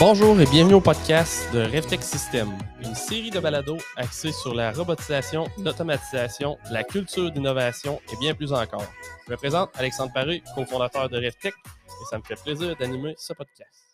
[0.00, 2.48] Bonjour et bienvenue au podcast de RevTech System,
[2.82, 8.54] une série de balados axée sur la robotisation, l'automatisation, la culture d'innovation et bien plus
[8.54, 8.86] encore.
[9.26, 13.34] Je me présente Alexandre Paru, cofondateur de RevTech, et ça me fait plaisir d'animer ce
[13.34, 13.89] podcast.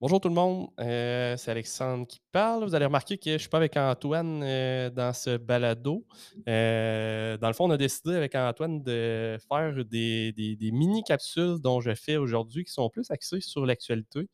[0.00, 2.64] Bonjour tout le monde, euh, c'est Alexandre qui parle.
[2.64, 6.04] Vous allez remarquer que je ne suis pas avec Antoine euh, dans ce balado.
[6.48, 10.34] Euh, dans le fond, on a décidé avec Antoine de faire des,
[10.72, 14.28] mini-capsules dont je fais aujourd'hui qui sont plus axées sur l'actualité,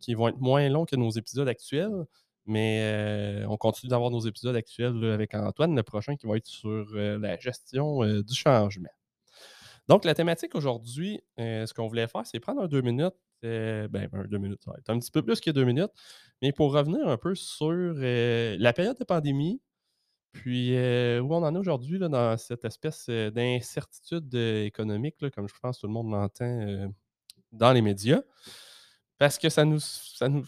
[0.00, 2.04] qui vont être moins longs que nos épisodes actuels.
[2.46, 6.86] Mais on continue d'avoir nos épisodes actuels avec Antoine, le prochain qui va être sur
[6.94, 8.90] la gestion du changement.
[9.88, 14.38] Donc, la thématique aujourd'hui, ce qu'on voulait faire, c'est prendre un deux minutes ben, deux
[14.38, 15.90] minutes, ça va être un petit peu plus que deux minutes.
[16.42, 19.60] Mais pour revenir un peu sur euh, la période de pandémie,
[20.32, 25.54] puis euh, où on en est aujourd'hui dans cette espèce euh, d'incertitude économique, comme je
[25.60, 26.92] pense que tout le monde l'entend
[27.52, 28.22] dans les médias,
[29.18, 30.44] parce que ça nous, ça nous,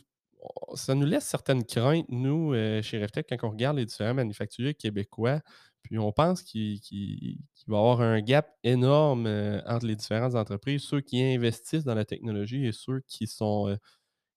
[0.75, 5.41] ça nous laisse certaines craintes, nous, chez Reftech, quand on regarde les différents manufacturiers québécois,
[5.87, 6.81] puis on pense qu'il
[7.69, 11.95] va y avoir un gap énorme euh, entre les différentes entreprises, ceux qui investissent dans
[11.95, 13.77] la technologie et ceux qui sont, euh,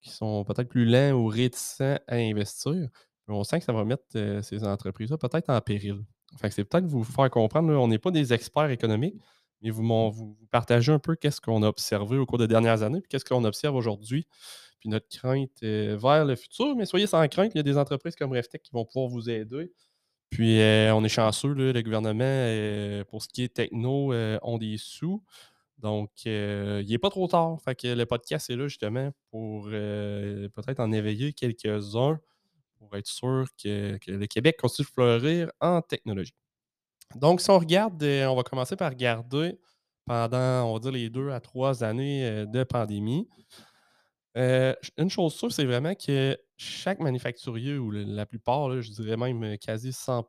[0.01, 2.89] qui sont peut-être plus lents ou réticents à investir.
[3.27, 6.03] on sent que ça va mettre euh, ces entreprises-là peut-être en péril.
[6.35, 9.19] Enfin, c'est peut-être vous faire comprendre, on n'est pas des experts économiques,
[9.61, 13.01] mais vous, vous, partagez un peu qu'est-ce qu'on a observé au cours des dernières années,
[13.01, 14.27] puis qu'est-ce qu'on observe aujourd'hui,
[14.79, 16.75] puis notre crainte vers le futur.
[16.75, 19.29] Mais soyez sans crainte, il y a des entreprises comme Reftech qui vont pouvoir vous
[19.29, 19.73] aider
[20.29, 24.57] puis, euh, on est chanceux, le gouvernement, euh, pour ce qui est techno, euh, ont
[24.57, 25.23] des sous.
[25.79, 27.57] Donc, il n'est pas trop tard.
[27.63, 32.19] Fait que le podcast est là justement pour peut-être en éveiller quelques-uns
[32.77, 36.33] pour être sûr que, le Québec continue de fleurir en technologie.
[37.15, 39.57] Donc, si on regarde, on va commencer par regarder
[40.05, 43.29] pendant, on va dire, les deux à trois années de pandémie.
[44.35, 49.93] Une chose sûre, c'est vraiment que chaque manufacturier, ou la plupart, je dirais même quasi
[49.93, 50.25] 100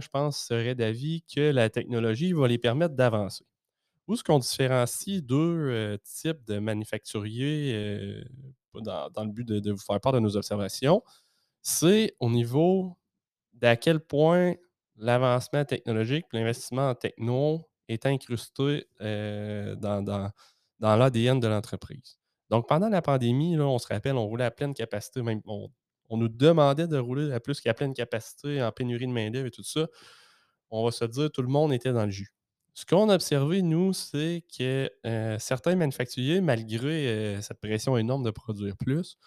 [0.00, 3.44] je pense, serait d'avis que la technologie va les permettre d'avancer.
[4.06, 5.36] Où est-ce qu'on différencie deux
[5.70, 8.24] euh, types de manufacturiers euh,
[8.74, 11.02] dans, le but de, vous faire part de nos observations?
[11.62, 12.96] C'est au niveau
[13.52, 14.54] d'à quel point
[14.96, 20.04] l'avancement technologique, l'investissement en techno est incrusté dans,
[20.78, 22.18] dans l'ADN de l'entreprise.
[22.50, 25.22] Donc, pendant la pandémie, on se rappelle, on roulait à pleine capacité.
[25.22, 25.70] Même, on,
[26.16, 29.64] nous demandait de rouler à plus qu'à pleine capacité, en pénurie de main-d'œuvre et tout
[29.64, 29.86] ça.
[30.70, 32.32] On va se dire, tout le monde était dans le jus.
[32.74, 38.24] Ce qu'on a observé, nous, c'est que euh, certains manufacturiers, malgré euh, cette pression énorme
[38.24, 39.18] de produire plus,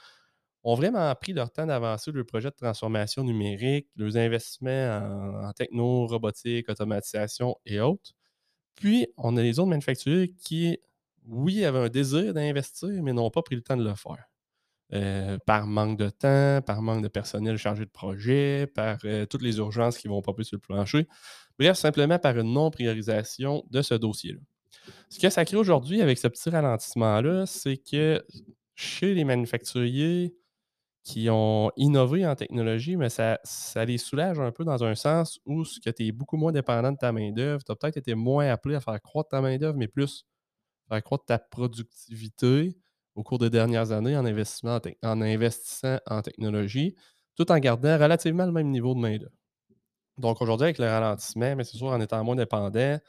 [0.63, 5.53] ont vraiment pris leur temps d'avancer le projet de transformation numérique, leurs investissements en, en
[5.53, 8.13] techno, robotique, automatisation et autres.
[8.75, 10.79] Puis, on a les autres manufacturiers qui
[11.27, 14.25] oui, avaient un désir d'investir, mais n'ont pas pris le temps de le faire.
[14.93, 19.41] Euh, par manque de temps, par manque de personnel chargé de projet, par euh, toutes
[19.41, 21.07] les urgences qui vont popper sur le plancher.
[21.57, 24.39] Bref, simplement par une non-priorisation de ce dossier-là.
[25.09, 28.23] Ce que ça crée aujourd'hui avec ce petit ralentissement-là, c'est que
[28.75, 30.35] chez les manufacturiers
[31.03, 35.39] qui ont innové en technologie, mais ça, ça les soulage un peu dans un sens
[35.45, 38.75] où tu es beaucoup moins dépendant de ta main-d'œuvre, tu as peut-être été moins appelé
[38.75, 40.25] à faire croître ta main-d'œuvre, mais plus
[40.89, 42.77] faire croître ta productivité
[43.15, 46.95] au cours des dernières années en, investissement en, investissant en technologie,
[47.35, 49.31] tout en gardant relativement le même niveau de main-d'œuvre.
[50.17, 52.99] Donc aujourd'hui, avec le ralentissement, mais c'est sûr, en étant moins dépendant,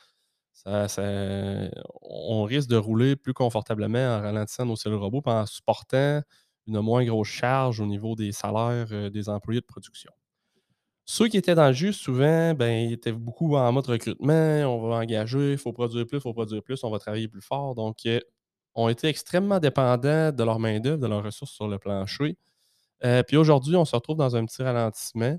[0.65, 6.23] on risque de rouler plus confortablement en ralentissant nos cellules robots et en supportant
[6.67, 10.11] une moins grosse charge au niveau des salaires euh, des employés de production.
[11.05, 14.33] Ceux qui étaient dans le jus, souvent, ben, ils étaient beaucoup en mode recrutement.
[14.33, 17.41] On va engager, il faut produire plus, il faut produire plus, on va travailler plus
[17.43, 17.77] fort.
[17.77, 18.21] Donc, ils
[18.77, 22.37] ont été extrêmement dépendants de leur main-d'œuvre, de leurs ressources sur le plancher.
[23.05, 25.39] Euh, puis aujourd'hui, on se retrouve dans un petit ralentissement.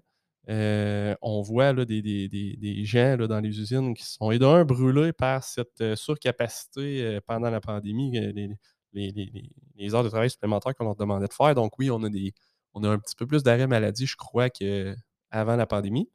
[0.50, 5.82] Euh, on voit là, des, gens dans les usines qui sont, d'un, brûlés par cette
[5.82, 8.20] euh, surcapacité pendant la pandémie,
[8.94, 11.54] les, heures de travail supplémentaires qu'on leur demandait de faire.
[11.54, 12.34] Donc, oui, on a, des,
[12.74, 14.96] on a un petit peu plus d'arrêt maladie, je crois, que,
[15.30, 16.10] avant la pandémie.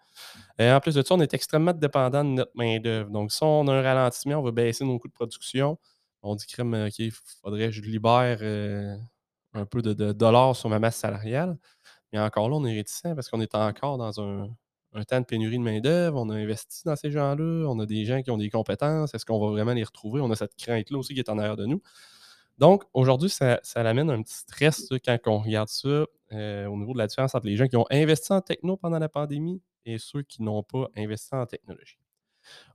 [0.59, 3.11] En plus de ça, on est extrêmement dépendant de notre main-d'œuvre.
[3.11, 5.79] Donc, si on a un ralentissement, on va baisser nos coûts de production.
[6.23, 8.97] On dit que il faudrait que je libère euh,
[9.55, 11.59] un peu de, dollars sur ma masse salariale.
[12.13, 14.49] Mais encore là, on est réticent parce qu'on est encore dans un,
[15.09, 16.21] temps de pénurie de main-d'œuvre.
[16.21, 17.67] On a investi dans ces gens-là.
[17.69, 19.15] On a des gens qui ont des compétences.
[19.15, 20.21] Est-ce qu'on va vraiment les retrouver?
[20.21, 21.83] On a cette crainte-là aussi qui est en arrière de nous.
[22.59, 26.93] Donc, aujourd'hui, ça, ça amène un petit stress quand on regarde ça euh, au niveau
[26.93, 29.99] de la différence entre les gens qui ont investi en techno pendant la pandémie et
[29.99, 31.99] ceux qui n'ont pas investi en technologie.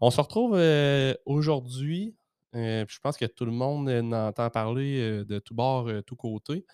[0.01, 2.15] On se retrouve euh, aujourd'hui,
[2.55, 6.65] euh, je pense que tout le monde en entend parler de tout bord, tout côté,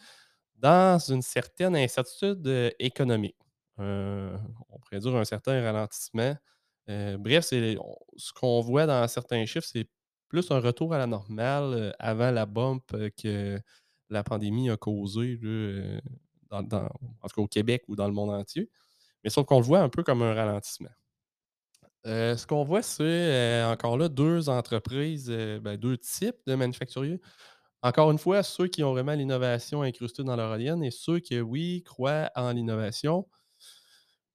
[0.56, 2.48] dans une certaine incertitude,
[2.80, 3.38] économique.
[3.78, 6.36] On pourrait dire un certain ralentissement.
[6.88, 9.88] Bref, ce qu'on voit dans certains chiffres, c'est
[10.30, 12.84] plus un retour à la normale, avant la bump,
[13.22, 13.60] que
[14.10, 15.40] la pandémie a causée
[16.52, 16.78] en tout
[17.36, 18.70] cas au Québec ou dans le monde entier.
[19.24, 20.90] Mais sauf qu'on le voit un peu comme un ralentissement.
[22.06, 26.56] Heu, ce qu'on voit, c'est, heu, encore là 2 entreprises, heu, ben 2 types de
[26.56, 27.22] manufacturiers.
[27.84, 31.40] Encore une fois, ceux qui ont vraiment l'innovation incrustée dans leur ADN et ceux qui,
[31.42, 33.28] oui, croient en l'innovation,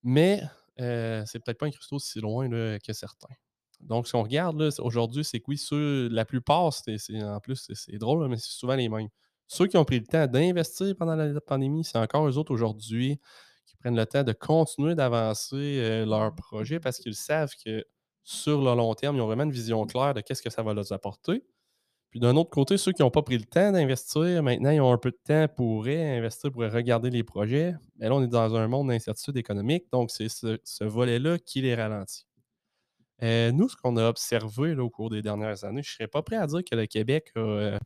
[0.02, 0.42] mais
[0.78, 3.34] c'est peut-être pas incrusté aussi loin que certains.
[3.80, 8.28] Donc si on regarde aujourd'hui, c'est que oui, ceux la plupart, en plus, c'est drôle,
[8.28, 9.08] mais c'est souvent les mêmes.
[9.46, 13.18] Ceux qui ont pris le temps d'investir pendant la pandémie, c'est encore eux autres aujourd'hui
[13.68, 17.84] qui prennent le temps de continuer d'avancer, heu, leurs projets parce qu'ils savent que
[18.24, 20.74] sur le long terme, ils ont vraiment une vision claire de qu'est-ce que ça va
[20.74, 21.44] leur apporter.
[22.10, 24.92] Puis d'un autre côté, ceux qui n'ont pas pris le temps d'investir, maintenant, ils ont
[24.92, 27.74] un peu de temps pour réinvestir, pour regarder les projets.
[27.98, 31.60] Mais là, on est dans un monde d'incertitude économique, donc c'est ce, ce volet-là qui
[31.62, 32.26] les ralentit.
[33.22, 36.08] Euh, nous, ce qu'on a observé là, au cours des dernières années, je ne serais
[36.08, 37.78] pas prêt à dire que le Québec a euh,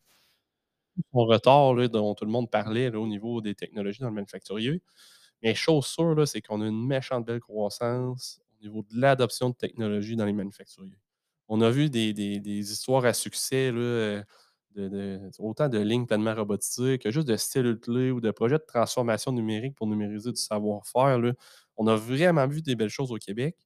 [1.12, 4.14] son retard là, dont tout le monde parlait là, au niveau des technologies dans le
[4.14, 4.82] manufacturier.
[5.42, 9.54] Mais chose sûre, c'est qu'on a une méchante belle croissance au niveau de l'adoption de
[9.54, 10.98] technologies dans les manufacturiers.
[11.48, 12.12] On a vu des,
[12.46, 14.22] histoires à succès, là, euh,
[14.74, 18.64] de, autant de lignes pleinement robotisées que juste de cellules clés ou de projets de
[18.66, 21.20] transformation numérique pour numériser du savoir-faire.
[21.76, 23.56] On a vraiment vu des belles choses au Québec.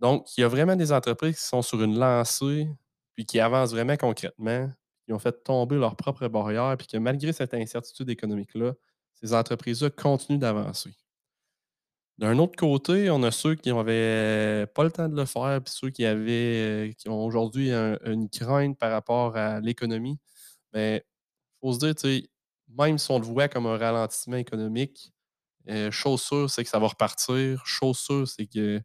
[0.00, 2.68] Donc, il y a vraiment des entreprises qui sont sur une lancée,
[3.14, 4.70] puis qui avancent vraiment concrètement,
[5.04, 8.74] qui ont fait tomber leurs propres barrières, puis que malgré cette incertitude économique-là,
[9.20, 10.94] ces entreprises-là continuent d'avancer.
[12.18, 15.72] D'un autre côté, on a ceux qui n'avaient pas le temps de le faire, puis
[15.72, 20.18] ceux qui avaient, euh, qui ont aujourd'hui un- une crainte par rapport à l'économie.
[20.74, 21.04] Mais
[21.64, 22.22] il faut se dire,
[22.78, 25.12] même si on le voit comme un ralentissement économique,
[25.70, 27.64] euh, chose sûre, c'est que ça va repartir.
[27.66, 28.80] Chose sûre, c'est que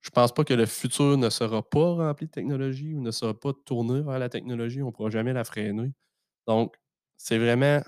[0.00, 3.34] je pense pas que le futur ne sera pas rempli de technologie ou ne sera
[3.38, 4.82] pas tourné vers la technologie.
[4.82, 5.92] On ne pourra jamais la freiner.
[6.46, 6.76] Donc,
[7.16, 7.82] c'est vraiment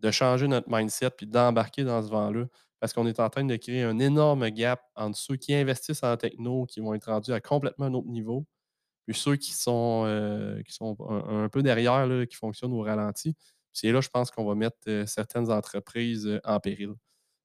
[0.00, 2.46] de changer notre mindset puis d'embarquer dans ce vent-là.
[2.80, 6.16] Parce qu'on est en train de créer un énorme gap entre ceux qui investissent en
[6.16, 8.46] techno, qui vont être rendus à complètement un autre niveau,
[9.08, 10.96] puis ceux qui sont, euh, qui sont
[11.28, 13.34] un, peu derrière, là, qui fonctionnent au ralenti.
[13.72, 16.92] C'est là, je pense qu'on va mettre euh, certaines entreprises euh, en péril.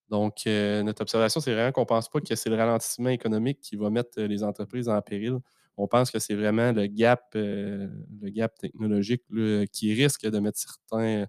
[0.09, 3.77] Donc, notre observation, c'est vraiment qu'on ne pense pas que c'est le ralentissement économique qui
[3.77, 5.37] va mettre les entreprises en péril.
[5.77, 7.89] On pense que c'est vraiment le gap, le
[8.25, 9.23] gap technologique
[9.71, 11.25] qui risque de mettre certains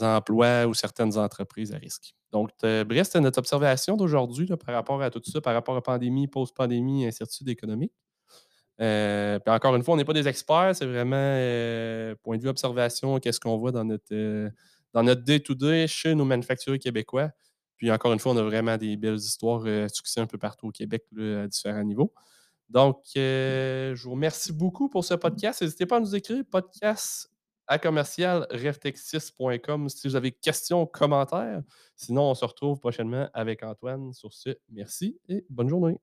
[0.00, 2.14] emplois ou certaines entreprises à risque.
[2.32, 5.82] Donc, euh, bref, c'était notre observation d'aujourd'hui par rapport à tout ça, par rapport à
[5.82, 7.92] pandémie, post-pandémie, incertitude économique.
[8.80, 12.42] Euh, puis encore une fois, on n'est pas des experts, c'est vraiment euh, point de
[12.42, 14.50] vue observation, qu'est-ce qu'on voit dans notre
[14.92, 17.30] dans notre day-to-day chez nos manufacturiers québécois.
[17.76, 20.68] Puis encore une fois, on a vraiment des belles histoires euh, succès un peu partout
[20.68, 22.12] au Québec à différents niveaux.
[22.68, 25.60] Donc, je vous remercie beaucoup pour ce podcast.
[25.60, 27.30] N'hésitez pas à nous écrire podcast
[27.70, 31.62] à commercial revtech6.com si vous avez questions, commentaires.
[31.94, 34.12] Sinon, on se retrouve prochainement avec Antoine.
[34.12, 35.96] Sur ce, merci et bonne journée.